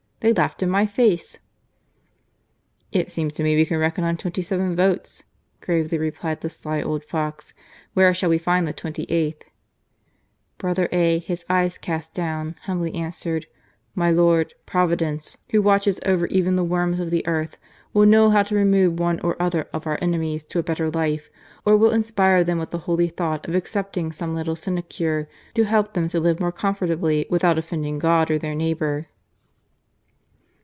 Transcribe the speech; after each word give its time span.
they 0.23 0.31
laughed 0.33 0.61
in 0.61 0.69
my 0.69 0.85
face!" 0.85 1.39
"It 2.91 3.09
seems 3.09 3.33
to 3.33 3.43
me 3.43 3.55
that 3.55 3.59
we 3.61 3.65
can 3.65 3.79
reckon 3.79 4.03
on 4.03 4.17
twenty 4.17 4.43
seven 4.43 4.75
votes," 4.75 5.23
gravely 5.61 5.97
replied 5.97 6.41
the 6.41 6.49
sly 6.51 6.79
old 6.79 7.03
fox. 7.03 7.55
Where 7.95 8.13
shall 8.13 8.29
we 8.29 8.37
find 8.37 8.67
the 8.67 8.71
twenty 8.71 9.07
eighth?" 9.09 9.45
Brother 10.59 10.87
A, 10.91 11.17
his 11.17 11.43
eyes 11.49 11.79
cast 11.79 12.13
down, 12.13 12.53
humbly 12.65 12.93
answered:" 12.93 13.47
My 13.95 14.11
lord, 14.11 14.53
Providence, 14.67 15.39
Who 15.53 15.63
watches 15.63 15.99
over 16.05 16.27
even 16.27 16.55
the 16.55 16.63
worms 16.63 16.99
of 16.99 17.09
the 17.09 17.25
earth, 17.25 17.57
will 17.91 18.05
know 18.05 18.29
how 18.29 18.43
to 18.43 18.53
remove 18.53 18.99
one 18.99 19.19
or 19.21 19.35
other 19.41 19.67
of 19.73 19.87
our 19.87 19.97
enemies 20.03 20.45
to 20.45 20.59
a 20.59 20.63
better 20.63 20.91
life, 20.91 21.31
or 21.65 21.75
will 21.75 21.89
inspire 21.89 22.43
them 22.43 22.59
with 22.59 22.69
the 22.69 22.77
holy 22.85 23.07
thought 23.07 23.47
of 23.49 23.55
accepting 23.55 24.11
some 24.11 24.35
little 24.35 24.55
sinecure 24.55 25.27
to 25.55 25.63
help 25.63 25.93
them 25.95 26.07
to 26.09 26.19
live 26.19 26.39
more 26.39 26.51
comfortably 26.51 27.25
without 27.31 27.57
offending 27.57 27.97
God 27.97 28.29
or 28.29 28.37
their 28.37 28.53
neighbour." 28.53 29.07